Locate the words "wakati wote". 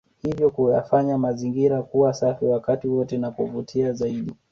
2.45-3.17